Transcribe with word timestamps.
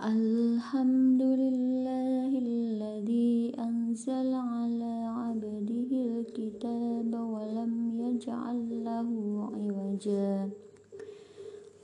الحمد 0.00 1.22
لله 1.22 2.32
الذي 2.38 3.52
أنزل 3.58 4.32
على 4.34 4.94
عبده 5.20 5.90
الكتاب 5.92 7.12
ولم 7.12 7.72
يجعل 8.00 8.84
له 8.84 9.10
عوجا 9.52 10.48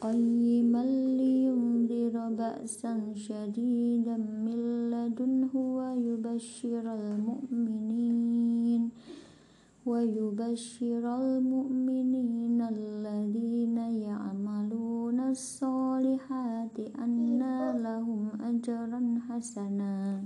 قيما 0.01 0.85
لينذر 1.21 2.29
بأسا 2.29 3.13
شديدا 3.15 4.17
من 4.17 4.91
لدنه 4.91 5.53
ويبشر 5.55 6.85
المؤمنين 6.95 8.91
ويبشر 9.87 11.05
المؤمنين 11.23 12.63
الذين 12.63 13.79
يعملون 13.79 15.21
الصالحات 15.21 15.66
hasanah. 19.37 20.25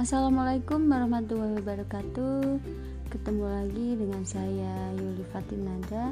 Assalamualaikum 0.00 0.88
warahmatullahi 0.88 1.60
wabarakatuh 1.60 2.58
Ketemu 3.14 3.44
lagi 3.46 3.88
dengan 4.00 4.22
saya 4.26 4.90
Yuli 4.98 5.22
Nada. 5.60 6.10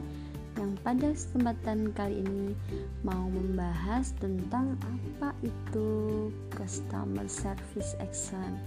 Yang 0.58 0.72
pada 0.82 1.08
kesempatan 1.14 1.78
kali 1.94 2.26
ini 2.26 2.50
Mau 3.06 3.30
membahas 3.30 4.10
tentang 4.18 4.74
apa 4.82 5.30
itu 5.46 5.88
Customer 6.50 7.30
Service 7.30 7.94
Excellence 8.02 8.58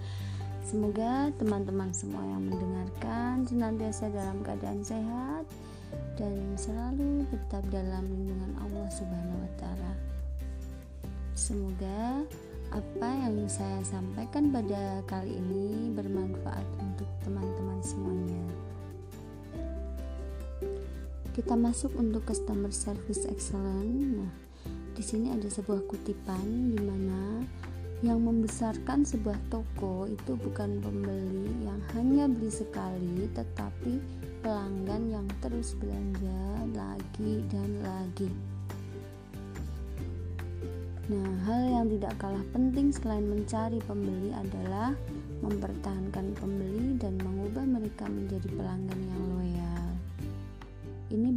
Semoga 0.63 1.35
teman-teman 1.35 1.91
semua 1.91 2.23
yang 2.23 2.47
mendengarkan 2.47 3.43
Senantiasa 3.43 4.07
dalam 4.07 4.39
keadaan 4.39 4.79
sehat 4.87 5.43
Dan 6.15 6.55
selalu 6.55 7.27
tetap 7.27 7.67
dalam 7.67 8.07
lindungan 8.07 8.55
Allah 8.63 8.87
Subhanahu 8.87 9.43
wa 9.43 9.51
Ta'ala 9.59 9.93
Semoga 11.35 12.23
apa 12.71 13.09
yang 13.27 13.51
saya 13.51 13.83
sampaikan 13.83 14.47
pada 14.47 15.03
kali 15.03 15.35
ini 15.35 15.91
bermanfaat 15.91 16.63
untuk 16.79 17.09
teman-teman 17.19 17.83
semuanya. 17.83 18.70
Kita 21.31 21.55
masuk 21.55 21.95
untuk 21.95 22.27
customer 22.27 22.75
service 22.75 23.23
excellence. 23.23 24.03
Nah, 24.19 24.31
di 24.91 24.99
sini 24.99 25.31
ada 25.31 25.47
sebuah 25.47 25.87
kutipan 25.87 26.75
di 26.75 26.79
mana 26.83 27.39
yang 28.03 28.19
membesarkan 28.19 29.07
sebuah 29.07 29.39
toko 29.47 30.11
itu 30.11 30.35
bukan 30.35 30.83
pembeli 30.83 31.63
yang 31.63 31.79
hanya 31.95 32.27
beli 32.27 32.51
sekali, 32.51 33.31
tetapi 33.31 33.95
pelanggan 34.43 35.07
yang 35.07 35.27
terus 35.39 35.71
belanja 35.79 36.67
lagi 36.75 37.45
dan 37.47 37.69
lagi. 37.79 38.27
Nah, 41.07 41.31
hal 41.47 41.61
yang 41.79 41.87
tidak 41.95 42.13
kalah 42.19 42.45
penting 42.51 42.91
selain 42.91 43.23
mencari 43.23 43.79
pembeli 43.87 44.35
adalah 44.35 44.91
mempertahankan 45.39 46.35
pembeli 46.35 46.99
dan 46.99 47.15
mengubah 47.23 47.63
mereka 47.63 48.03
menjadi 48.11 48.51
pelanggan 48.51 48.99
yang 48.99 49.23
loyal. 49.31 49.40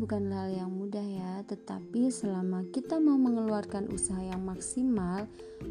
Bukan 0.04 0.28
hal 0.36 0.52
yang 0.52 0.68
mudah 0.68 1.00
ya, 1.00 1.40
tetapi 1.48 2.12
selama 2.12 2.68
kita 2.76 3.00
mau 3.00 3.16
mengeluarkan 3.16 3.88
usaha 3.88 4.20
yang 4.20 4.44
maksimal 4.44 5.24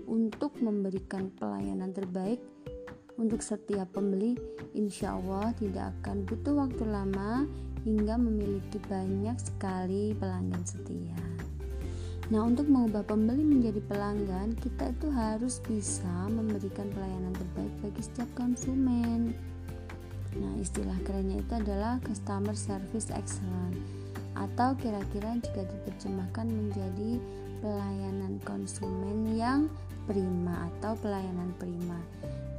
untuk 0.10 0.58
memberikan 0.58 1.30
pelayanan 1.38 1.94
terbaik 1.94 2.42
untuk 3.22 3.46
setiap 3.46 3.94
pembeli, 3.94 4.34
insya 4.74 5.22
Allah 5.22 5.54
tidak 5.62 5.94
akan 6.02 6.26
butuh 6.26 6.66
waktu 6.66 6.82
lama 6.82 7.46
hingga 7.86 8.18
memiliki 8.18 8.82
banyak 8.90 9.38
sekali 9.38 10.18
pelanggan 10.18 10.66
setia. 10.66 11.22
Nah, 12.34 12.42
untuk 12.42 12.66
mengubah 12.66 13.06
pembeli 13.06 13.46
menjadi 13.46 13.86
pelanggan, 13.86 14.58
kita 14.58 14.98
itu 14.98 15.14
harus 15.14 15.62
bisa 15.62 16.26
memberikan 16.34 16.90
pelayanan 16.90 17.38
terbaik 17.38 17.74
bagi 17.86 18.02
setiap 18.02 18.34
konsumen. 18.34 19.38
Nah, 20.34 20.58
istilah 20.58 20.98
kerennya 21.06 21.38
itu 21.38 21.54
adalah 21.54 22.02
customer 22.02 22.58
service 22.58 23.14
excellence 23.14 24.03
atau 24.34 24.74
kira-kira 24.78 25.38
jika 25.42 25.66
diterjemahkan 25.66 26.48
menjadi 26.50 27.22
pelayanan 27.64 28.38
konsumen 28.44 29.38
yang 29.38 29.72
prima 30.06 30.68
atau 30.70 30.98
pelayanan 31.00 31.56
prima. 31.56 32.00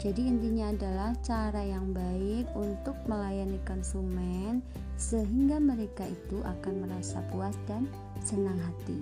Jadi 0.00 0.26
intinya 0.26 0.72
adalah 0.72 1.16
cara 1.24 1.62
yang 1.64 1.92
baik 1.94 2.50
untuk 2.56 2.96
melayani 3.06 3.60
konsumen 3.64 4.60
sehingga 5.00 5.56
mereka 5.58 6.04
itu 6.04 6.40
akan 6.44 6.86
merasa 6.86 7.24
puas 7.32 7.56
dan 7.64 7.88
senang 8.20 8.58
hati. 8.58 9.00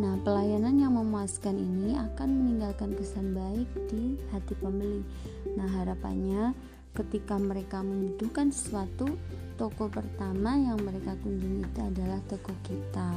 Nah, 0.00 0.18
pelayanan 0.24 0.82
yang 0.82 0.98
memuaskan 0.98 1.54
ini 1.54 1.94
akan 1.94 2.28
meninggalkan 2.32 2.96
kesan 2.96 3.36
baik 3.36 3.68
di 3.92 4.18
hati 4.34 4.56
pembeli. 4.58 5.04
Nah, 5.54 5.68
harapannya 5.68 6.56
ketika 6.96 7.36
mereka 7.36 7.84
membutuhkan 7.84 8.50
sesuatu, 8.50 9.06
toko 9.62 9.86
pertama 9.86 10.58
yang 10.58 10.74
mereka 10.82 11.14
kunjungi 11.22 11.62
itu 11.62 11.80
adalah 11.86 12.18
toko 12.26 12.50
kita. 12.66 13.14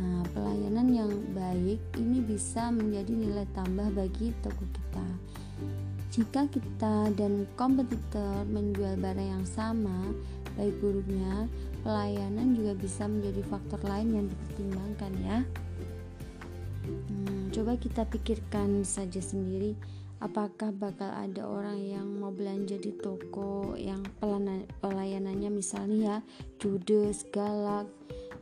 Nah, 0.00 0.24
pelayanan 0.32 0.88
yang 0.88 1.12
baik 1.36 1.76
ini 2.00 2.24
bisa 2.24 2.72
menjadi 2.72 3.12
nilai 3.12 3.44
tambah 3.52 3.92
bagi 3.92 4.32
toko 4.40 4.64
kita. 4.64 5.06
Jika 6.08 6.48
kita 6.48 7.12
dan 7.12 7.44
kompetitor 7.52 8.48
menjual 8.48 8.96
barang 8.96 9.28
yang 9.28 9.44
sama, 9.44 10.08
baik 10.56 10.72
buruknya, 10.80 11.44
pelayanan 11.84 12.56
juga 12.56 12.72
bisa 12.72 13.04
menjadi 13.04 13.44
faktor 13.44 13.84
lain 13.84 14.08
yang 14.16 14.24
dipertimbangkan 14.24 15.12
ya. 15.20 15.38
Hmm, 16.88 17.52
coba 17.52 17.76
kita 17.76 18.08
pikirkan 18.08 18.88
saja 18.88 19.20
sendiri, 19.20 19.76
apakah 20.18 20.74
bakal 20.74 21.10
ada 21.14 21.46
orang 21.46 21.78
yang 21.78 22.06
mau 22.18 22.34
belanja 22.34 22.74
di 22.74 22.90
toko 22.98 23.78
yang 23.78 24.02
pelayanannya 24.82 25.50
misalnya 25.50 25.98
ya 25.98 26.16
judes, 26.58 27.22
galak, 27.30 27.86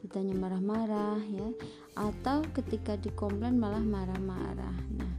ditanya 0.01 0.33
marah-marah 0.33 1.21
ya, 1.29 1.49
atau 1.97 2.41
ketika 2.57 2.97
dikomplain 2.97 3.61
malah 3.61 3.85
marah-marah. 3.85 4.77
Nah, 4.97 5.13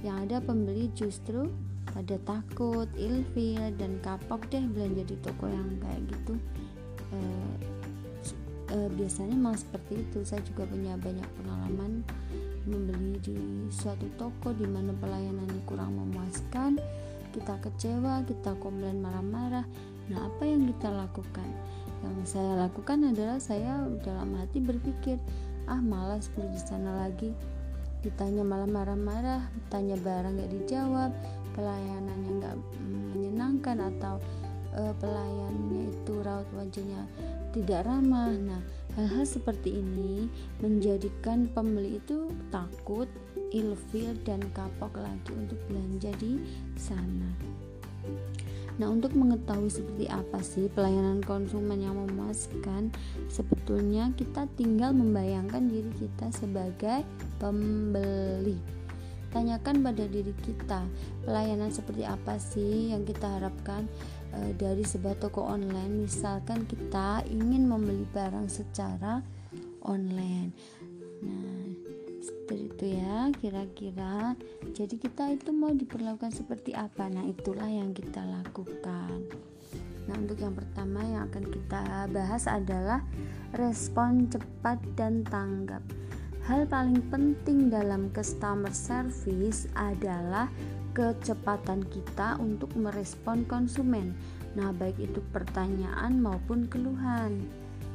yang 0.00 0.24
ada 0.24 0.40
pembeli 0.40 0.88
justru 0.96 1.52
pada 1.92 2.16
takut, 2.24 2.88
ilfil 2.96 3.74
dan 3.76 4.00
kapok 4.00 4.48
deh 4.48 4.64
belanja 4.64 5.04
di 5.08 5.16
toko 5.20 5.48
yang 5.48 5.68
kayak 5.80 6.02
gitu. 6.08 6.34
E, 7.12 7.18
e, 8.72 8.76
biasanya 8.96 9.34
memang 9.34 9.56
seperti 9.56 10.04
itu. 10.04 10.18
Saya 10.24 10.44
juga 10.44 10.68
punya 10.68 10.94
banyak 11.00 11.28
pengalaman 11.40 12.04
membeli 12.68 13.16
di 13.24 13.36
suatu 13.72 14.04
toko 14.20 14.52
di 14.52 14.68
mana 14.68 14.92
pelayanannya 14.92 15.64
kurang 15.64 15.96
memuaskan, 15.96 16.76
kita 17.32 17.56
kecewa, 17.64 18.22
kita 18.28 18.52
komplain 18.60 19.00
marah-marah. 19.00 19.64
Nah, 20.12 20.20
apa 20.28 20.42
yang 20.44 20.68
kita 20.68 20.92
lakukan? 20.92 21.48
Yang 22.04 22.38
saya 22.38 22.68
lakukan 22.68 23.10
adalah 23.10 23.40
saya 23.40 23.88
dalam 24.04 24.36
hati 24.36 24.60
berpikir, 24.60 25.16
ah 25.66 25.80
malas 25.80 26.28
beli 26.36 26.52
di 26.52 26.60
sana 26.60 27.08
lagi. 27.08 27.32
Ditanya 28.04 28.46
malah 28.46 28.70
marah-marah, 28.70 29.42
tanya 29.72 29.98
barang 29.98 30.38
gak 30.38 30.52
dijawab, 30.54 31.10
pelayanannya 31.58 32.30
nggak 32.38 32.56
menyenangkan 33.10 33.76
atau 33.82 34.22
uh, 34.78 34.94
pelayannya 35.02 35.90
itu 35.90 36.14
raut 36.22 36.46
wajahnya 36.54 37.02
tidak 37.50 37.82
ramah. 37.82 38.30
Nah, 38.30 38.62
hal-hal 38.98 39.22
seperti 39.22 39.78
ini 39.78 40.26
menjadikan 40.58 41.46
pembeli 41.54 42.02
itu 42.02 42.34
takut, 42.50 43.06
ilfil 43.54 44.18
dan 44.26 44.42
kapok 44.50 44.90
lagi 44.98 45.30
untuk 45.38 45.54
belanja 45.70 46.10
di 46.18 46.42
sana. 46.74 47.30
Nah, 48.78 48.90
untuk 48.90 49.14
mengetahui 49.14 49.70
seperti 49.70 50.10
apa 50.10 50.42
sih 50.42 50.66
pelayanan 50.70 51.22
konsumen 51.22 51.78
yang 51.78 51.94
memuaskan, 51.94 52.90
sebetulnya 53.30 54.10
kita 54.18 54.50
tinggal 54.58 54.90
membayangkan 54.90 55.70
diri 55.70 55.90
kita 55.98 56.34
sebagai 56.34 57.06
pembeli. 57.38 58.58
Tanyakan 59.30 59.84
pada 59.84 60.08
diri 60.08 60.34
kita, 60.42 60.86
pelayanan 61.22 61.70
seperti 61.70 62.02
apa 62.02 62.38
sih 62.38 62.90
yang 62.94 63.04
kita 63.04 63.28
harapkan 63.28 63.84
e, 64.38 64.54
dari 64.54 64.86
sebuah 64.86 65.18
toko 65.18 65.42
online. 65.42 66.06
Misalkan 66.06 66.62
kita 66.70 67.26
ingin 67.26 67.66
membeli 67.66 68.06
barang 68.14 68.46
secara 68.46 69.18
online. 69.82 70.54
Nah, 71.18 71.58
seperti 72.48 72.64
itu 72.64 72.84
ya 72.96 73.28
kira-kira 73.36 74.16
jadi 74.72 74.94
kita 74.96 75.36
itu 75.36 75.52
mau 75.52 75.68
diperlakukan 75.68 76.32
seperti 76.32 76.72
apa 76.72 77.08
nah 77.12 77.24
itulah 77.24 77.68
yang 77.68 77.92
kita 77.92 78.24
lakukan 78.24 79.20
nah 80.08 80.16
untuk 80.16 80.40
yang 80.40 80.56
pertama 80.56 81.04
yang 81.04 81.28
akan 81.28 81.44
kita 81.44 82.08
bahas 82.08 82.48
adalah 82.48 83.04
respon 83.52 84.32
cepat 84.32 84.80
dan 84.96 85.28
tanggap 85.28 85.84
hal 86.48 86.64
paling 86.64 87.04
penting 87.12 87.68
dalam 87.68 88.08
customer 88.16 88.72
service 88.72 89.68
adalah 89.76 90.48
kecepatan 90.98 91.86
kita 91.86 92.34
untuk 92.42 92.74
merespon 92.74 93.46
konsumen 93.46 94.18
nah 94.58 94.74
baik 94.74 94.98
itu 94.98 95.22
pertanyaan 95.30 96.18
maupun 96.18 96.66
keluhan 96.66 97.46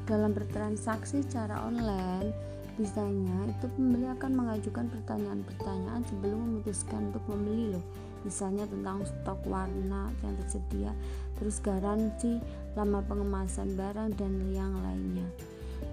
dalam 0.08 0.32
bertransaksi 0.32 1.20
secara 1.28 1.60
online 1.68 2.32
Biasanya 2.74 3.54
itu 3.54 3.70
pembeli 3.78 4.10
akan 4.10 4.32
mengajukan 4.34 4.90
pertanyaan-pertanyaan 4.90 6.02
sebelum 6.10 6.40
memutuskan 6.42 7.14
untuk 7.14 7.22
membeli 7.30 7.78
loh. 7.78 7.86
Misalnya 8.26 8.66
tentang 8.66 9.06
stok 9.06 9.46
warna 9.46 10.10
yang 10.26 10.34
tersedia, 10.42 10.90
terus 11.38 11.62
garansi, 11.62 12.42
lama 12.74 13.06
pengemasan 13.06 13.78
barang 13.78 14.18
dan 14.18 14.34
yang 14.50 14.74
lainnya. 14.82 15.28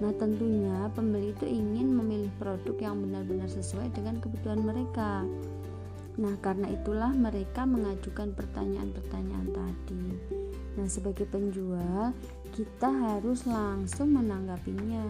Nah, 0.01 0.15
tentunya 0.17 0.89
pembeli 0.97 1.37
itu 1.37 1.45
ingin 1.45 1.93
memilih 1.93 2.33
produk 2.41 2.79
yang 2.81 2.97
benar-benar 3.05 3.51
sesuai 3.53 3.93
dengan 3.93 4.17
kebutuhan 4.23 4.65
mereka. 4.65 5.29
Nah, 6.21 6.37
karena 6.45 6.69
itulah 6.69 7.09
mereka 7.17 7.65
mengajukan 7.65 8.37
pertanyaan-pertanyaan 8.37 9.49
tadi. 9.57 10.07
Nah, 10.77 10.85
sebagai 10.85 11.25
penjual, 11.25 12.13
kita 12.53 12.93
harus 12.93 13.49
langsung 13.49 14.13
menanggapinya 14.13 15.01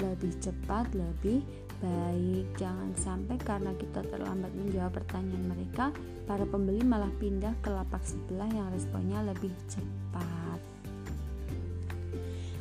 lebih 0.00 0.32
cepat, 0.40 0.88
lebih 0.96 1.44
baik. 1.84 2.56
Jangan 2.56 2.96
sampai 2.96 3.36
karena 3.36 3.76
kita 3.76 4.00
terlambat 4.08 4.52
menjawab 4.56 4.96
pertanyaan 4.96 5.44
mereka, 5.44 5.92
para 6.24 6.48
pembeli 6.48 6.80
malah 6.80 7.12
pindah 7.20 7.52
ke 7.60 7.68
lapak 7.68 8.00
sebelah 8.00 8.48
yang 8.48 8.72
responnya 8.72 9.20
lebih 9.28 9.52
cepat. 9.68 10.75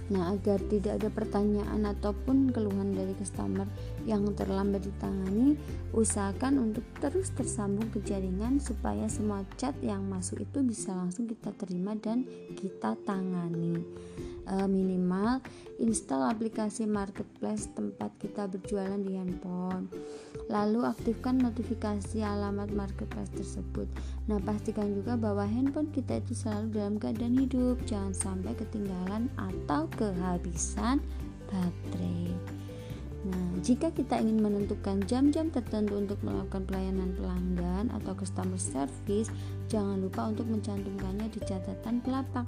Nah, 0.06 0.38
agar 0.38 0.62
tidak 0.70 1.02
ada 1.02 1.10
pertanyaan 1.10 1.82
ataupun 1.90 2.54
keluhan 2.54 2.94
dari 2.94 3.18
customer 3.18 3.66
yang 4.06 4.22
terlambat 4.38 4.86
ditangani, 4.86 5.58
usahakan 5.98 6.62
untuk 6.62 6.86
terus 7.02 7.34
tersambung 7.34 7.90
ke 7.90 8.06
jaringan 8.06 8.62
supaya 8.62 9.10
semua 9.10 9.42
chat 9.58 9.74
yang 9.82 10.06
masuk 10.06 10.46
itu 10.46 10.62
bisa 10.62 10.94
langsung 10.94 11.26
kita 11.26 11.50
terima 11.58 11.98
dan 11.98 12.22
kita 12.54 12.94
tangani 13.02 13.82
e, 14.46 14.56
minimal 14.70 15.42
install 15.82 16.32
aplikasi 16.32 16.88
marketplace 16.88 17.68
tempat 17.76 18.14
kita 18.22 18.48
berjualan 18.48 19.02
di 19.02 19.18
handphone. 19.20 19.92
Lalu 20.48 20.86
aktifkan 20.86 21.42
notifikasi 21.42 22.22
alamat 22.22 22.72
marketplace 22.72 23.34
tersebut. 23.34 23.90
Nah 24.30 24.38
pastikan 24.42 24.94
juga 24.94 25.18
bahwa 25.18 25.44
handphone 25.44 25.90
kita 25.90 26.22
itu 26.22 26.38
selalu 26.38 26.68
dalam 26.72 26.96
keadaan 27.02 27.36
hidup. 27.36 27.82
Jangan 27.90 28.14
sampai 28.14 28.54
ketinggalan 28.56 29.28
atau 29.36 29.90
kehabisan 29.98 31.02
baterai. 31.50 32.56
Nah, 33.26 33.58
jika 33.66 33.90
kita 33.90 34.22
ingin 34.22 34.38
menentukan 34.38 35.02
jam-jam 35.10 35.50
tertentu 35.50 35.98
untuk 35.98 36.22
melakukan 36.22 36.62
pelayanan 36.70 37.10
pelanggan 37.18 37.90
atau 37.90 38.14
customer 38.14 38.62
service, 38.62 39.34
jangan 39.66 39.98
lupa 39.98 40.30
untuk 40.30 40.46
mencantumkannya 40.46 41.34
di 41.34 41.42
catatan 41.42 42.06
pelapak. 42.06 42.46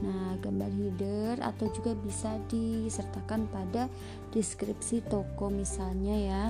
Nah, 0.00 0.40
gambar 0.40 0.72
header 0.72 1.34
atau 1.44 1.68
juga 1.72 1.92
bisa 1.92 2.40
disertakan 2.48 3.44
pada 3.52 3.92
deskripsi 4.32 5.04
toko 5.06 5.52
misalnya 5.52 6.16
ya. 6.16 6.44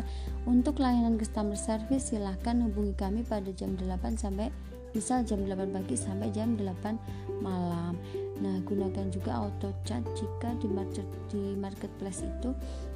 Untuk 0.46 0.78
layanan 0.78 1.18
customer 1.18 1.58
service 1.58 2.14
silahkan 2.14 2.62
hubungi 2.62 2.94
kami 2.94 3.26
pada 3.26 3.50
jam 3.50 3.74
8 3.74 4.14
sampai 4.14 4.54
misal 4.94 5.22
jam 5.26 5.42
8 5.42 5.74
pagi 5.74 5.94
sampai 5.98 6.30
jam 6.30 6.54
8 6.54 7.42
malam. 7.42 7.98
Nah, 8.40 8.56
gunakan 8.64 9.06
juga 9.12 9.36
auto 9.36 9.68
chat 9.84 10.00
jika 10.16 10.56
di 10.56 10.68
market 10.72 11.04
di 11.28 11.52
marketplace 11.60 12.24
itu 12.24 12.50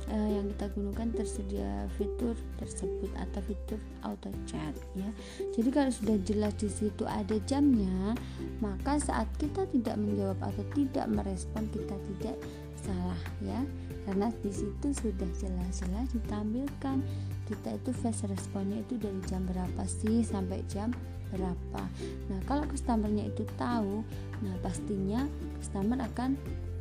uh, 0.08 0.29
yang 0.32 0.49
kita 0.56 0.73
gunakan 0.73 1.08
tersedia 1.12 1.85
fitur 2.00 2.32
tersebut 2.56 3.12
atau 3.12 3.41
fitur 3.44 3.81
auto 4.08 4.32
chat 4.49 4.73
ya. 4.96 5.08
Jadi 5.52 5.69
kalau 5.69 5.93
sudah 5.93 6.17
jelas 6.25 6.56
di 6.56 6.73
situ 6.73 7.05
ada 7.05 7.37
jamnya, 7.44 8.17
maka 8.64 8.96
saat 8.96 9.29
kita 9.37 9.69
tidak 9.69 10.00
menjawab 10.00 10.41
atau 10.41 10.64
tidak 10.73 11.06
merespon 11.12 11.69
kita 11.69 11.93
tidak 11.93 12.37
salah 12.81 13.20
ya. 13.44 13.61
Karena 14.08 14.29
di 14.40 14.52
situ 14.52 14.93
sudah 14.93 15.29
jelas-jelas 15.40 16.08
ditampilkan 16.12 17.00
kita 17.44 17.76
itu 17.76 17.90
fast 18.00 18.25
responnya 18.29 18.81
itu 18.81 18.97
dari 18.97 19.20
jam 19.29 19.44
berapa 19.44 19.85
sih 19.85 20.25
sampai 20.25 20.64
jam 20.69 20.93
berapa. 21.32 21.82
Nah, 22.29 22.41
kalau 22.44 22.65
customernya 22.69 23.31
itu 23.31 23.47
tahu, 23.56 24.05
nah 24.43 24.55
pastinya 24.61 25.25
customer 25.61 26.03
akan 26.05 26.37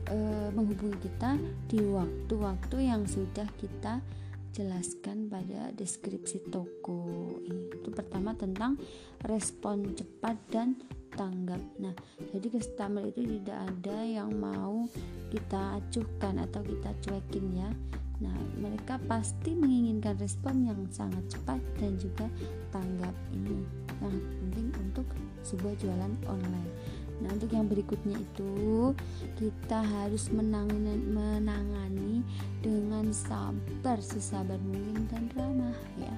e, 0.10 0.18
menghubungi 0.52 0.98
kita 1.04 1.40
di 1.70 1.80
waktu-waktu 1.80 2.78
yang 2.84 3.08
sudah 3.08 3.48
kita 3.60 4.04
jelaskan 4.54 5.28
pada 5.28 5.74
deskripsi 5.74 6.54
toko. 6.54 7.42
Itu 7.74 7.90
pertama 7.90 8.38
tentang 8.38 8.78
respon 9.26 9.98
cepat 9.98 10.38
dan 10.54 10.78
tanggap. 11.18 11.62
Nah 11.82 11.94
jadi 12.30 12.48
customer 12.54 13.10
itu 13.10 13.26
tidak 13.26 13.60
ada 13.70 13.98
yang 14.06 14.30
mau 14.38 14.86
kita 15.34 15.82
acuhkan 15.82 16.38
atau 16.38 16.62
kita 16.62 16.94
cuekin 17.02 17.46
ya. 17.58 17.70
Nah 18.22 18.38
mereka 18.62 19.02
pasti 19.10 19.58
menginginkan 19.58 20.22
respon 20.22 20.70
yang 20.70 20.80
sangat 20.94 21.26
cepat 21.34 21.60
dan 21.82 21.98
juga 21.98 22.30
tanggap 22.70 23.14
ini 23.34 23.83
yang 24.12 24.36
penting 24.44 24.68
untuk 24.80 25.08
sebuah 25.44 25.74
jualan 25.80 26.14
online 26.28 26.72
Nah, 27.24 27.30
untuk 27.32 27.56
yang 27.56 27.72
berikutnya 27.72 28.20
itu 28.20 28.92
kita 29.40 29.80
harus 29.80 30.28
menangani, 30.34 31.00
menangani 31.08 32.26
dengan 32.60 33.14
sabar, 33.16 34.00
sesabar 34.04 34.60
mungkin 34.60 35.08
dan 35.08 35.32
ramah 35.32 35.78
ya. 35.96 36.16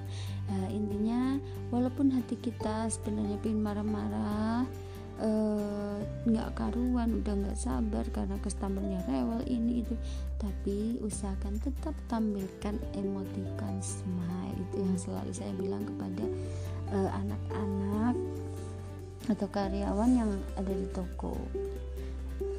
Uh, 0.50 0.68
intinya 0.74 1.38
walaupun 1.70 2.10
hati 2.10 2.34
kita 2.42 2.90
sebenarnya 2.90 3.38
pengen 3.42 3.66
marah-marah 3.66 4.62
eh, 5.16 5.98
nggak 6.28 6.50
uh, 6.52 6.54
karuan 6.54 7.18
udah 7.18 7.34
nggak 7.34 7.58
sabar 7.58 8.04
karena 8.14 8.36
customernya 8.44 9.00
rewel 9.10 9.42
ini 9.48 9.80
itu 9.82 9.96
tapi 10.36 11.00
usahakan 11.00 11.56
tetap 11.58 11.96
tampilkan 12.06 12.76
emoticon 12.94 13.80
smile 13.80 14.54
itu 14.54 14.76
yang 14.76 14.98
selalu 15.00 15.32
saya 15.32 15.50
bilang 15.56 15.88
kepada 15.88 16.24
anak-anak 16.92 18.14
uh, 18.14 19.32
atau 19.32 19.46
karyawan 19.50 20.10
yang 20.14 20.30
ada 20.54 20.70
di 20.70 20.86
toko 20.94 21.34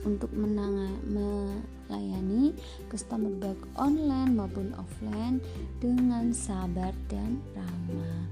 untuk 0.08 0.32
menanga, 0.32 0.88
melayani 1.08 2.56
customer 2.88 3.32
baik 3.40 3.60
online 3.76 4.40
maupun 4.40 4.72
offline 4.80 5.44
dengan 5.84 6.32
sabar 6.32 6.96
dan 7.12 7.44
ramah. 7.56 8.28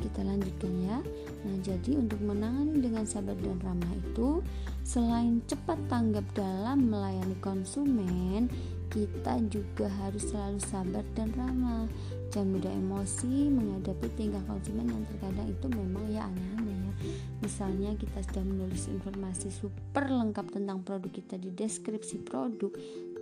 Kita 0.00 0.24
lanjutkan 0.24 0.72
ya. 0.80 0.98
Nah, 1.44 1.56
jadi 1.60 2.00
untuk 2.00 2.24
menangani 2.24 2.80
dengan 2.80 3.04
sabar 3.04 3.36
dan 3.36 3.60
ramah 3.60 3.92
itu 4.00 4.40
selain 4.80 5.44
cepat 5.44 5.76
tanggap 5.92 6.24
dalam 6.32 6.88
melayani 6.88 7.36
konsumen, 7.44 8.48
kita 8.90 9.38
juga 9.46 9.86
harus 10.02 10.26
selalu 10.28 10.60
sabar 10.60 11.06
dan 11.14 11.30
ramah. 11.38 11.86
Jangan 12.34 12.58
mudah 12.58 12.72
emosi 12.74 13.50
menghadapi 13.50 14.06
tingkah 14.18 14.42
konsumen 14.46 14.90
yang 14.90 15.04
terkadang 15.06 15.48
itu 15.50 15.66
memang 15.70 16.04
ya 16.10 16.26
aneh-aneh 16.26 16.80
Misalnya 17.40 17.96
kita 17.96 18.20
sudah 18.20 18.44
menulis 18.44 18.84
informasi 18.92 19.48
super 19.48 20.04
lengkap 20.12 20.52
tentang 20.52 20.84
produk 20.84 21.08
kita 21.08 21.40
di 21.40 21.48
deskripsi 21.48 22.20
produk, 22.28 22.68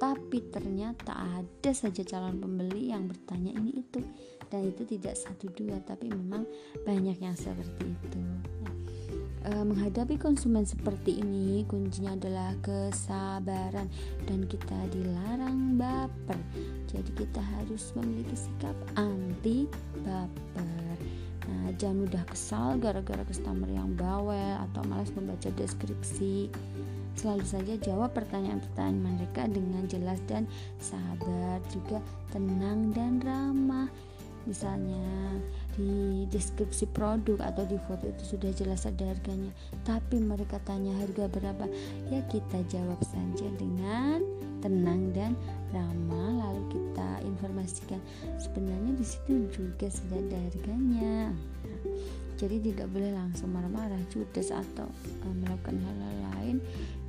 tapi 0.02 0.42
ternyata 0.50 1.14
ada 1.14 1.70
saja 1.70 2.02
calon 2.02 2.42
pembeli 2.42 2.90
yang 2.90 3.06
bertanya 3.06 3.54
ini 3.54 3.78
itu 3.78 4.02
dan 4.50 4.66
itu 4.66 4.82
tidak 4.82 5.14
satu 5.14 5.46
dua 5.54 5.78
tapi 5.86 6.10
memang 6.10 6.42
banyak 6.82 7.22
yang 7.22 7.36
seperti 7.38 7.94
itu. 7.94 8.18
Nah, 8.66 8.74
e, 9.44 9.50
menghadapi 9.62 10.18
konsumen 10.18 10.66
seperti 10.66 11.22
ini 11.22 11.62
kuncinya 11.68 12.14
adalah 12.14 12.50
kesabaran 12.64 13.86
dan 14.26 14.40
kita 14.50 14.78
dilarang 14.90 15.78
baper. 15.78 16.38
Jadi 16.88 17.10
kita 17.14 17.42
harus 17.58 17.92
memiliki 17.94 18.34
sikap 18.34 18.74
anti 18.96 19.68
baper. 20.02 20.96
Nah, 21.48 21.72
jangan 21.80 22.04
mudah 22.04 22.24
kesal 22.28 22.76
gara-gara 22.76 23.24
customer 23.24 23.68
yang 23.72 23.96
bawel 23.96 24.60
atau 24.68 24.84
malas 24.84 25.08
membaca 25.16 25.48
deskripsi. 25.56 26.52
Selalu 27.18 27.44
saja 27.48 27.74
jawab 27.82 28.14
pertanyaan-pertanyaan 28.14 29.00
mereka 29.02 29.42
dengan 29.50 29.82
jelas 29.90 30.22
dan 30.30 30.46
sabar, 30.78 31.58
juga 31.72 31.98
tenang 32.30 32.94
dan 32.94 33.18
ramah. 33.24 33.90
Misalnya 34.46 35.40
di 35.78 36.26
deskripsi 36.26 36.90
produk 36.90 37.38
atau 37.46 37.62
di 37.62 37.78
foto 37.86 38.10
itu 38.10 38.34
sudah 38.34 38.50
jelas 38.50 38.82
ada 38.82 39.06
harganya, 39.06 39.54
tapi 39.86 40.18
mereka 40.18 40.58
tanya 40.66 40.90
harga 40.98 41.30
berapa, 41.30 41.70
ya 42.10 42.18
kita 42.26 42.66
jawab 42.66 42.98
saja 43.06 43.46
dengan 43.54 44.18
tenang 44.58 45.14
dan 45.14 45.38
ramah 45.70 46.50
lalu 46.50 46.62
kita 46.74 47.22
informasikan. 47.22 48.02
Sebenarnya 48.42 48.98
di 48.98 49.06
situ 49.06 49.46
juga 49.54 49.86
sudah 49.86 50.18
ada 50.18 50.38
harganya. 50.50 51.30
Jadi 52.38 52.70
tidak 52.70 52.90
boleh 52.94 53.10
langsung 53.14 53.50
marah-marah 53.50 53.98
judes 54.14 54.54
atau 54.54 54.86
uh, 55.26 55.34
melakukan 55.42 55.74
hal-hal 55.74 56.16
lain 56.38 56.56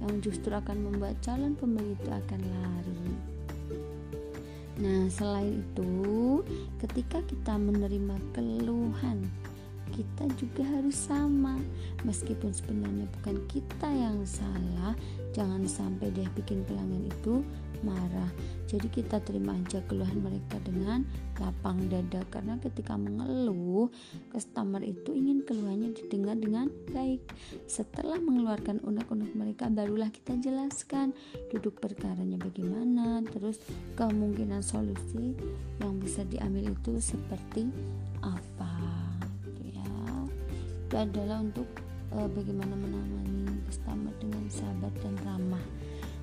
yang 0.02 0.14
justru 0.26 0.50
akan 0.50 0.90
membuat 0.90 1.22
calon 1.22 1.54
pembeli 1.54 1.94
itu 1.94 2.10
akan 2.10 2.42
lari 2.42 3.29
nah 4.80 5.12
selain 5.12 5.60
itu 5.60 6.40
ketika 6.80 7.20
kita 7.28 7.60
menerima 7.60 8.16
keluhan 8.32 9.28
kita 9.90 10.30
juga 10.40 10.64
harus 10.64 10.96
sama. 10.96 11.58
Meskipun 12.06 12.54
sebenarnya 12.56 13.04
bukan 13.20 13.42
kita 13.52 13.90
yang 13.90 14.24
salah 14.24 14.96
jangan 15.36 15.68
sampai 15.68 16.08
deh 16.16 16.30
bikin 16.38 16.64
pelanggan 16.66 17.10
itu 17.10 17.44
marah. 17.84 18.32
Jadi 18.70 18.86
kita 18.86 19.18
terima 19.26 19.58
aja 19.58 19.82
keluhan 19.90 20.22
mereka 20.22 20.62
dengan 20.62 21.02
lapang 21.42 21.90
dada. 21.90 22.22
Karena 22.30 22.62
ketika 22.62 22.94
mengeluh 22.94 23.90
customer 24.30 24.84
itu 24.86 25.18
ingin 25.18 25.42
keluhannya 25.42 25.98
didengar 25.98 26.38
dengan 26.38 26.70
baik. 26.94 27.26
Setelah 27.66 28.22
mengeluarkan 28.22 28.86
unek-unek 28.86 29.34
mereka 29.34 29.74
barulah 29.74 30.14
kita 30.14 30.38
jelaskan 30.38 31.18
duduk 31.50 31.82
perkaranya 31.82 32.38
bagaimana. 32.38 33.26
Terus 33.26 33.58
kemungkinan 33.98 34.62
solusi 34.62 35.34
yang 35.82 35.98
bisa 35.98 36.22
diambil 36.30 36.70
itu 36.70 37.02
seperti 37.02 37.74
apa. 38.22 38.74
Ya. 39.66 39.90
Itu 40.86 40.96
adalah 40.98 41.42
untuk 41.42 41.66
uh, 42.14 42.30
bagaimana 42.30 42.74
menangani 42.78 43.66
customer 43.70 44.14
dengan 44.22 44.46
sabar 44.50 44.94
dan 45.02 45.16
ramah 45.26 45.62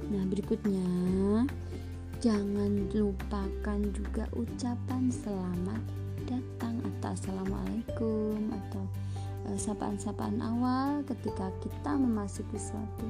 Nah, 0.06 0.22
berikutnya 0.30 0.86
jangan 2.22 2.86
lupakan 2.94 3.78
juga 3.90 4.25
ucapan 4.38 5.10
selamat 5.10 5.82
datang 6.30 6.78
atau 6.78 7.10
assalamualaikum 7.10 8.38
atau 8.54 8.84
uh, 9.50 9.58
sapaan-sapaan 9.58 10.38
awal 10.38 11.02
ketika 11.10 11.50
kita 11.58 11.92
memasuki 11.98 12.54
suatu 12.54 13.08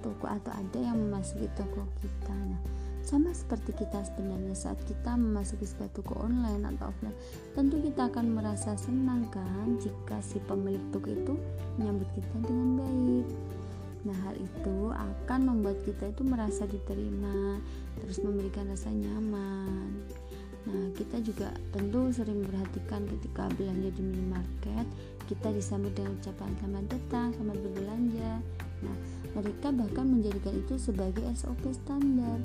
toko 0.00 0.24
atau 0.24 0.52
ada 0.56 0.78
yang 0.80 0.96
memasuki 0.96 1.52
toko 1.52 1.84
kita. 2.00 2.32
Nah, 2.32 2.60
sama 3.04 3.34
seperti 3.36 3.76
kita 3.76 4.00
sebenarnya 4.00 4.56
saat 4.56 4.80
kita 4.88 5.12
memasuki 5.18 5.68
sebuah 5.68 5.90
toko 5.92 6.16
online 6.22 6.64
atau 6.64 6.88
offline 6.88 7.16
tentu 7.52 7.76
kita 7.82 8.08
akan 8.08 8.40
merasa 8.40 8.78
senang 8.78 9.26
kan 9.34 9.76
jika 9.82 10.22
si 10.22 10.38
pemilik 10.48 10.80
toko 10.94 11.10
itu 11.10 11.34
menyambut 11.76 12.08
kita 12.14 12.36
dengan 12.46 12.68
baik 12.78 13.26
Nah, 14.02 14.16
hal 14.26 14.34
itu 14.34 14.90
akan 14.90 15.40
membuat 15.46 15.78
kita 15.86 16.10
itu 16.10 16.22
merasa 16.26 16.66
diterima, 16.66 17.62
terus 18.02 18.18
memberikan 18.18 18.66
rasa 18.66 18.90
nyaman. 18.90 20.02
Nah, 20.62 20.86
kita 20.94 21.18
juga 21.22 21.50
tentu 21.74 22.10
sering 22.14 22.42
memperhatikan 22.42 23.02
ketika 23.18 23.50
belanja 23.58 23.90
di 23.94 24.02
minimarket, 24.02 24.86
kita 25.26 25.50
disambut 25.54 25.90
dengan 25.94 26.14
ucapan 26.18 26.50
selamat 26.58 26.84
datang, 26.90 27.28
selamat 27.34 27.58
berbelanja. 27.62 28.32
Nah, 28.82 28.96
mereka 29.38 29.70
bahkan 29.70 30.06
menjadikan 30.06 30.54
itu 30.58 30.74
sebagai 30.78 31.22
SOP 31.38 31.62
standar. 31.70 32.38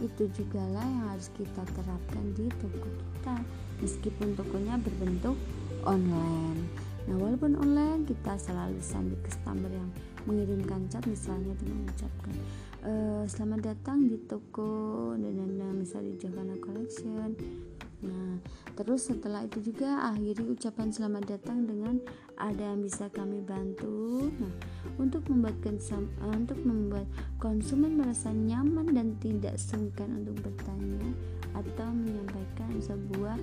Itu 0.00 0.28
juga 0.32 0.64
lah 0.72 0.84
yang 0.84 1.04
harus 1.12 1.28
kita 1.36 1.62
terapkan 1.76 2.24
di 2.36 2.48
toko 2.56 2.88
kita, 2.88 3.36
meskipun 3.84 4.32
tokonya 4.36 4.80
berbentuk 4.80 5.36
online. 5.84 6.60
Nah, 7.08 7.16
walaupun 7.20 7.56
online, 7.56 8.04
kita 8.08 8.36
selalu 8.36 8.80
sambut 8.84 9.16
customer 9.24 9.68
yang 9.72 9.90
mengirimkan 10.24 10.86
cat 10.88 11.04
misalnya 11.06 11.54
dengan 11.58 11.86
mengucapkan 11.86 12.34
e, 12.82 12.92
selamat 13.26 13.60
datang 13.74 14.06
di 14.06 14.18
toko 14.26 15.12
dan 15.18 15.34
dan 15.38 15.74
misalnya 15.74 16.14
di 16.14 16.18
Javana 16.18 16.56
Collection. 16.58 17.30
Nah 18.02 18.42
terus 18.74 19.06
setelah 19.06 19.46
itu 19.46 19.62
juga 19.62 20.10
akhiri 20.10 20.42
ucapan 20.50 20.90
selamat 20.90 21.38
datang 21.38 21.64
dengan 21.70 22.02
ada 22.34 22.74
yang 22.74 22.82
bisa 22.82 23.06
kami 23.14 23.38
bantu? 23.42 24.26
Nah 24.42 24.54
untuk 24.98 25.22
membuat 25.30 25.58
konsum, 25.62 26.10
untuk 26.22 26.58
membuat 26.66 27.06
konsumen 27.38 27.94
merasa 27.98 28.34
nyaman 28.34 28.90
dan 28.90 29.14
tidak 29.22 29.54
sungkan 29.58 30.22
untuk 30.22 30.42
bertanya 30.42 31.14
atau 31.54 31.88
menyampaikan 31.92 32.72
sebuah 32.80 33.38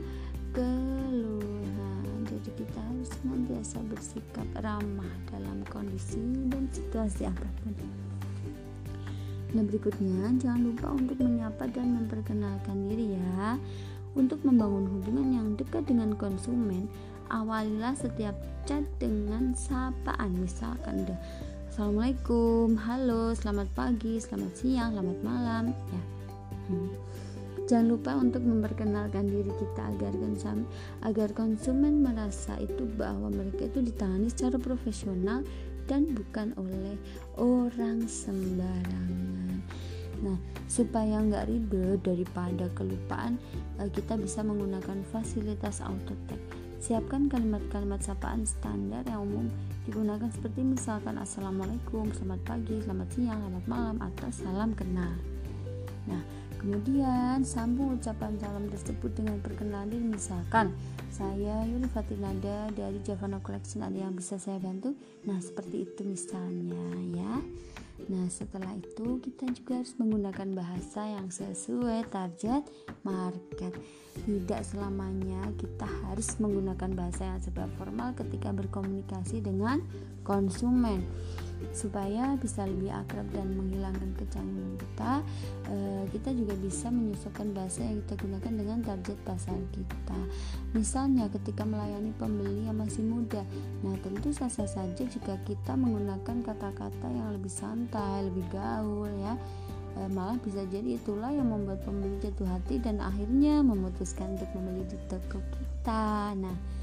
keluhan 0.51 1.88
jadi 2.29 2.49
kita 2.61 2.77
harus 2.77 3.09
senantiasa 3.17 3.81
bersikap 3.89 4.45
ramah 4.61 5.13
dalam 5.33 5.65
kondisi 5.73 6.21
dan 6.53 6.69
situasi 6.69 7.25
apa 7.25 7.47
pun. 7.65 7.73
Nah 9.49 9.65
berikutnya 9.65 10.37
jangan 10.37 10.61
lupa 10.61 10.93
untuk 10.93 11.17
menyapa 11.17 11.65
dan 11.73 11.97
memperkenalkan 11.97 12.85
diri 12.85 13.17
ya. 13.17 13.57
Untuk 14.13 14.41
membangun 14.45 14.89
hubungan 14.89 15.27
yang 15.33 15.47
dekat 15.57 15.89
dengan 15.89 16.13
konsumen 16.13 16.85
awalilah 17.33 17.97
setiap 17.97 18.37
chat 18.69 18.85
dengan 19.01 19.57
sapaan. 19.57 20.37
Misalkan 20.37 21.09
udah 21.09 21.19
Assalamualaikum, 21.69 22.75
halo, 22.75 23.31
selamat 23.37 23.69
pagi, 23.71 24.19
selamat 24.19 24.53
siang, 24.57 24.89
selamat 24.97 25.19
malam 25.23 25.63
ya. 25.71 26.01
Hmm 26.69 27.09
Jangan 27.69 27.85
lupa 27.85 28.17
untuk 28.17 28.41
memperkenalkan 28.41 29.29
diri 29.29 29.53
kita 29.53 29.93
agar 29.93 30.09
konsumen, 30.17 30.65
agar 31.05 31.29
konsumen 31.37 32.01
merasa 32.01 32.57
itu 32.57 32.89
bahwa 32.97 33.29
mereka 33.29 33.69
itu 33.69 33.85
ditangani 33.85 34.25
secara 34.33 34.57
profesional 34.57 35.45
dan 35.85 36.09
bukan 36.17 36.57
oleh 36.57 36.97
orang 37.37 38.09
sembarangan. 38.09 39.61
Nah, 40.25 40.37
supaya 40.65 41.21
nggak 41.21 41.45
ribet 41.45 42.01
daripada 42.01 42.65
kelupaan, 42.73 43.37
eh, 43.77 43.85
kita 43.93 44.17
bisa 44.17 44.41
menggunakan 44.41 45.05
fasilitas 45.13 45.85
auto 45.85 46.17
tag. 46.25 46.41
Siapkan 46.81 47.29
kalimat-kalimat 47.29 48.01
sapaan 48.01 48.49
standar 48.49 49.05
yang 49.05 49.29
umum 49.29 49.45
digunakan 49.85 50.31
seperti 50.33 50.65
misalkan 50.65 51.21
Assalamualaikum, 51.21 52.09
selamat 52.17 52.41
pagi, 52.49 52.81
selamat 52.81 53.09
siang, 53.13 53.39
selamat 53.45 53.65
malam, 53.69 53.97
atau 54.01 54.27
salam 54.33 54.73
kenal. 54.73 55.13
Nah, 56.09 56.38
Kemudian 56.59 57.47
sambung 57.47 57.95
ucapan 57.95 58.35
salam 58.35 58.67
tersebut 58.67 59.15
dengan 59.15 59.39
perkenalan 59.39 60.11
misalkan 60.11 60.75
saya 61.07 61.63
Yuli 61.63 61.87
Fatinada 61.87 62.67
dari 62.75 62.99
Javana 62.99 63.39
Collection 63.39 63.79
ada 63.79 63.95
yang 63.95 64.11
bisa 64.11 64.35
saya 64.35 64.59
bantu? 64.59 64.91
Nah 65.23 65.39
seperti 65.39 65.87
itu 65.87 66.03
misalnya 66.03 66.83
ya. 67.15 67.33
Nah 68.11 68.27
setelah 68.27 68.75
itu 68.75 69.23
kita 69.23 69.47
juga 69.55 69.79
harus 69.79 69.95
menggunakan 69.95 70.49
bahasa 70.51 71.01
yang 71.07 71.31
sesuai 71.31 72.11
target 72.11 72.67
market. 73.07 73.73
Tidak 74.19 74.61
selamanya 74.67 75.39
kita 75.55 75.87
harus 76.11 76.35
menggunakan 76.43 76.91
bahasa 76.91 77.23
yang 77.23 77.39
serba 77.39 77.71
formal 77.79 78.11
ketika 78.19 78.51
berkomunikasi 78.51 79.39
dengan 79.39 79.79
konsumen 80.27 81.07
supaya 81.75 82.33
bisa 82.39 82.65
lebih 82.65 82.89
akrab 82.91 83.27
dan 83.35 83.51
menghilangkan 83.53 84.15
kecanggungan 84.15 84.75
kita 84.79 85.13
e, 85.67 85.75
kita 86.11 86.29
juga 86.33 86.53
bisa 86.57 86.87
menyesuaikan 86.89 87.51
bahasa 87.53 87.85
yang 87.85 88.01
kita 88.05 88.15
gunakan 88.19 88.53
dengan 88.53 88.79
target 88.81 89.17
pasar 89.27 89.59
kita. 89.75 90.19
Misalnya 90.73 91.29
ketika 91.29 91.63
melayani 91.67 92.15
pembeli 92.17 92.65
yang 92.67 92.79
masih 92.79 93.03
muda 93.05 93.43
nah 93.85 93.95
tentu 94.03 94.31
sah-sah 94.31 94.67
saja 94.67 95.03
jika 95.03 95.35
kita 95.45 95.73
menggunakan 95.75 96.43
kata-kata 96.43 97.07
yang 97.07 97.31
lebih 97.35 97.51
santai 97.51 98.27
lebih 98.27 98.45
gaul 98.49 99.09
ya. 99.19 99.35
E, 99.97 100.05
malah 100.09 100.37
bisa 100.39 100.63
jadi 100.69 100.95
itulah 100.95 101.33
yang 101.33 101.49
membuat 101.49 101.81
pembeli 101.83 102.17
jatuh 102.23 102.47
hati 102.47 102.77
dan 102.79 103.03
akhirnya 103.03 103.61
memutuskan 103.65 104.37
untuk 104.37 104.49
membeli 104.55 104.85
di 104.87 104.97
toko 105.09 105.41
kita. 105.53 106.33
Nah 106.39 106.78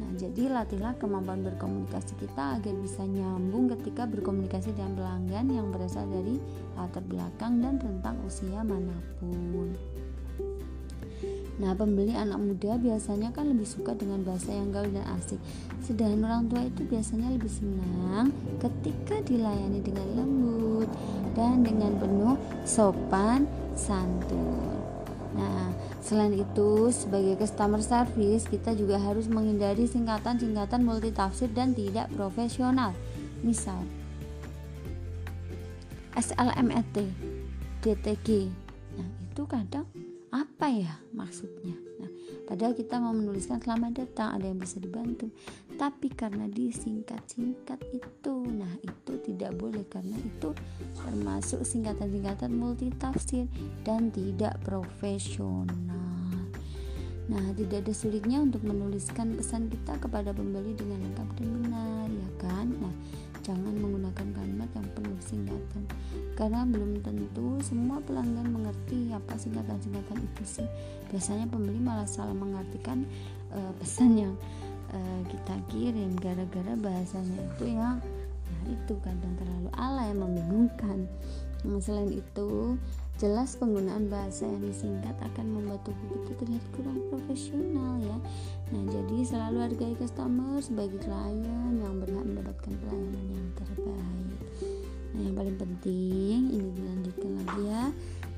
Nah, 0.00 0.16
jadi 0.16 0.48
latihlah 0.48 0.96
kemampuan 0.96 1.44
berkomunikasi 1.44 2.16
kita 2.16 2.56
agar 2.56 2.72
bisa 2.80 3.04
nyambung 3.04 3.68
ketika 3.76 4.08
berkomunikasi 4.08 4.72
dengan 4.72 4.96
pelanggan 4.96 5.46
yang 5.52 5.68
berasal 5.68 6.08
dari 6.08 6.40
latar 6.72 7.04
belakang 7.04 7.60
dan 7.60 7.76
rentang 7.76 8.16
usia 8.24 8.64
mana 8.64 8.96
pun. 9.20 9.76
Nah, 11.60 11.76
pembeli 11.76 12.16
anak 12.16 12.40
muda 12.40 12.80
biasanya 12.80 13.28
kan 13.36 13.52
lebih 13.52 13.68
suka 13.68 13.92
dengan 13.92 14.24
bahasa 14.24 14.48
yang 14.48 14.72
gaul 14.72 14.88
dan 14.88 15.04
asik. 15.20 15.36
Sedangkan 15.84 16.24
orang 16.24 16.44
tua 16.48 16.64
itu 16.64 16.88
biasanya 16.88 17.36
lebih 17.36 17.52
senang 17.52 18.32
ketika 18.56 19.20
dilayani 19.20 19.84
dengan 19.84 20.08
lembut 20.16 20.88
dan 21.36 21.60
dengan 21.60 22.00
penuh 22.00 22.40
sopan 22.64 23.44
santun. 23.76 24.89
Nah, 25.30 25.70
selain 26.02 26.34
itu, 26.34 26.90
sebagai 26.90 27.38
customer 27.38 27.78
service, 27.78 28.50
kita 28.50 28.74
juga 28.74 28.98
harus 28.98 29.30
menghindari 29.30 29.86
singkatan-singkatan 29.86 30.82
multitafsir 30.82 31.46
dan 31.54 31.70
tidak 31.70 32.10
profesional. 32.18 32.90
Misal, 33.40 33.78
SLMET, 36.18 37.06
DTG. 37.80 38.50
Nah, 38.98 39.08
itu 39.30 39.42
kadang 39.46 39.86
apa 40.30 40.66
ya 40.70 40.94
maksudnya? 41.14 41.74
Nah, 41.98 42.10
padahal 42.46 42.74
kita 42.74 42.98
mau 42.98 43.14
menuliskan 43.14 43.62
selamat 43.62 44.02
datang, 44.06 44.34
ada 44.34 44.46
yang 44.50 44.58
bisa 44.58 44.82
dibantu. 44.82 45.30
Tapi 45.78 46.10
karena 46.12 46.46
disingkat-singkat 46.50 47.80
itu, 47.94 48.34
nah 48.50 48.70
tidak 49.70 49.86
boleh 49.86 49.86
karena 49.86 50.18
itu 50.18 50.50
termasuk 50.98 51.60
singkatan-singkatan 51.62 52.50
multitafsir 52.50 53.46
dan 53.86 54.10
tidak 54.10 54.58
profesional. 54.66 55.70
Nah, 57.30 57.46
tidak 57.54 57.86
ada 57.86 57.94
sulitnya 57.94 58.42
untuk 58.42 58.66
menuliskan 58.66 59.38
pesan 59.38 59.70
kita 59.70 59.94
kepada 60.02 60.34
pembeli 60.34 60.74
dengan 60.74 60.98
lengkap 61.06 61.28
dan 61.38 61.48
benar, 61.62 62.06
ya 62.10 62.30
kan? 62.42 62.66
Nah, 62.82 62.94
jangan 63.46 63.70
menggunakan 63.78 64.26
kalimat 64.34 64.66
yang 64.74 64.88
penuh 64.98 65.20
singkatan 65.22 65.86
karena 66.34 66.66
belum 66.66 66.98
tentu 67.06 67.62
semua 67.62 68.02
pelanggan 68.02 68.50
mengerti 68.50 69.14
apa 69.14 69.38
singkatan-singkatan 69.38 70.18
itu 70.20 70.60
sih 70.60 70.68
biasanya 71.08 71.48
pembeli 71.48 71.80
malah 71.80 72.04
salah 72.04 72.36
mengartikan 72.36 73.06
uh, 73.54 73.72
pesan 73.80 74.18
yang 74.18 74.34
uh, 74.92 75.20
kita 75.24 75.54
kirim 75.72 76.12
gara-gara 76.20 76.74
bahasanya 76.76 77.40
itu 77.56 77.64
yang 77.80 77.96
itu 78.70 78.94
kadang 79.02 79.34
terlalu 79.34 79.70
alay 79.74 80.14
membingungkan. 80.14 81.10
Nah, 81.66 81.82
selain 81.82 82.08
itu 82.14 82.78
jelas 83.20 83.52
penggunaan 83.60 84.08
bahasa 84.08 84.48
yang 84.48 84.64
disingkat 84.64 85.12
akan 85.20 85.52
membuat 85.52 85.84
tubuh 85.84 86.08
kita 86.24 86.40
terlihat 86.40 86.64
kurang 86.72 87.04
profesional 87.12 88.00
ya. 88.00 88.16
Nah 88.72 88.82
jadi 88.88 89.16
selalu 89.28 89.58
hargai 89.60 89.94
customer 90.00 90.56
sebagai 90.64 91.04
klien 91.04 91.74
yang 91.84 92.00
berhak 92.00 92.24
mendapatkan 92.24 92.72
pelayanan 92.80 93.26
yang 93.28 93.48
terbaik. 93.60 94.40
Nah 95.12 95.20
yang 95.20 95.36
paling 95.36 95.56
penting 95.60 96.40
ini 96.48 96.68
dilanjutkan 96.72 97.32
lagi 97.44 97.62
ya 97.68 97.84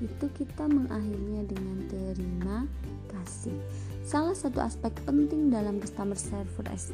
itu 0.02 0.26
kita 0.34 0.66
mengakhirinya 0.66 1.42
dengan 1.46 1.78
terima 1.86 2.58
kasih. 3.06 3.54
Salah 4.02 4.34
satu 4.34 4.58
aspek 4.58 4.90
penting 5.06 5.46
dalam 5.46 5.78
customer 5.78 6.18
service 6.18 6.90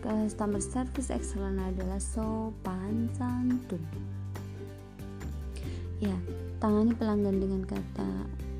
customer 0.00 0.60
service 0.60 1.12
excellent 1.12 1.60
adalah 1.60 2.00
sopan 2.00 3.08
santun. 3.14 3.84
Ya 6.00 6.16
tangani 6.60 6.92
pelanggan 6.96 7.36
dengan 7.40 7.62
kata 7.64 8.08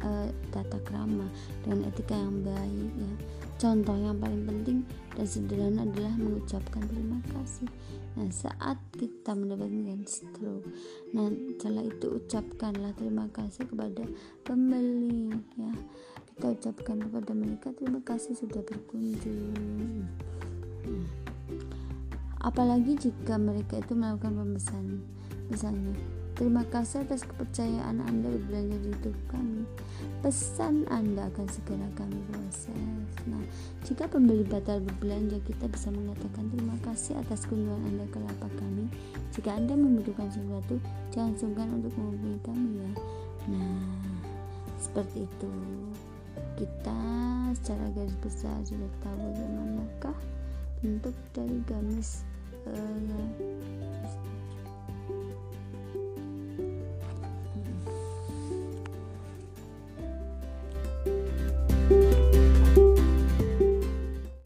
uh, 0.05 0.29
tata 0.53 0.79
krama 0.85 1.29
dengan 1.65 1.89
etika 1.89 2.17
yang 2.17 2.45
baik 2.45 2.93
ya. 2.97 3.13
Contoh 3.61 3.93
yang 3.93 4.17
paling 4.17 4.45
penting 4.49 4.79
dan 5.13 5.27
sederhana 5.29 5.85
adalah 5.85 6.17
mengucapkan 6.17 6.81
terima 6.89 7.21
kasih. 7.29 7.69
Nah 8.17 8.29
saat 8.33 8.77
kita 8.97 9.37
mendapatkan 9.37 10.03
stroke 10.09 10.67
nah 11.13 11.29
setelah 11.29 11.85
itu 11.85 12.07
ucapkanlah 12.21 12.93
terima 12.97 13.29
kasih 13.33 13.65
kepada 13.69 14.05
pembeli 14.45 15.33
ya. 15.57 15.73
Kita 16.37 16.57
ucapkan 16.57 17.05
kepada 17.05 17.33
mereka 17.37 17.69
terima 17.77 18.01
kasih 18.01 18.33
sudah 18.33 18.65
berkunjung. 18.65 20.09
Hmm. 20.81 21.20
Apalagi 22.41 22.97
jika 22.97 23.37
mereka 23.37 23.79
itu 23.81 23.93
melakukan 23.93 24.37
pemesanan 24.37 25.01
misalnya 25.53 25.95
Terima 26.41 26.65
kasih 26.73 27.05
atas 27.05 27.29
kepercayaan 27.29 28.01
Anda 28.01 28.33
berbelanja 28.33 28.81
di 28.81 28.89
YouTube 28.97 29.21
kami. 29.29 29.61
Pesan 30.25 30.89
Anda 30.89 31.29
akan 31.29 31.47
segera 31.53 31.85
kami 31.93 32.17
proses. 32.33 33.13
Nah, 33.29 33.45
jika 33.85 34.09
pembeli 34.09 34.49
batal 34.49 34.81
berbelanja, 34.81 35.37
kita 35.45 35.69
bisa 35.69 35.93
mengatakan 35.93 36.49
terima 36.49 36.81
kasih 36.81 37.21
atas 37.21 37.45
kunjungan 37.45 37.85
Anda 37.93 38.09
ke 38.09 38.25
lapak 38.25 38.57
kami. 38.57 38.89
Jika 39.37 39.53
Anda 39.53 39.77
membutuhkan 39.77 40.33
sesuatu, 40.33 40.81
jangan 41.13 41.37
sungkan 41.37 41.69
untuk 41.77 41.93
menghubungi 42.01 42.41
kami 42.41 42.69
ya. 42.73 42.93
Nah, 43.53 43.85
seperti 44.81 45.29
itu. 45.29 45.53
Kita 46.57 47.01
secara 47.53 47.85
garis 47.93 48.17
besar 48.25 48.57
sudah 48.65 48.89
tahu 49.05 49.29
bagaimanakah 49.29 50.17
bentuk 50.81 51.13
dari 51.37 51.61
gamis 51.69 52.25
uh, 52.67 52.97
ya, 53.09 53.21